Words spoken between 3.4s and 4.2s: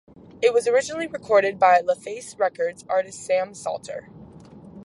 Salter.